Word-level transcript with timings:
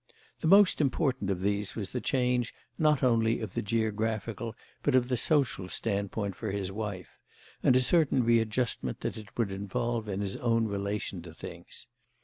The 0.39 0.47
most 0.47 0.81
important 0.81 1.29
of 1.29 1.41
these 1.43 1.75
was 1.75 1.91
the 1.91 2.01
change 2.01 2.55
not 2.79 3.03
only 3.03 3.39
of 3.39 3.53
the 3.53 3.61
geographical 3.61 4.55
but 4.81 4.95
of 4.95 5.09
the 5.09 5.15
social 5.15 5.67
standpoint 5.69 6.35
for 6.35 6.49
his 6.49 6.71
wife, 6.71 7.19
and 7.61 7.75
a 7.75 7.81
certain 7.81 8.23
readjustment 8.23 9.01
that 9.01 9.15
it 9.19 9.27
would 9.37 9.51
involve 9.51 10.07
in 10.09 10.21
his 10.21 10.37
own 10.37 10.65
relation 10.65 11.21
to 11.21 11.35
things. 11.35 11.85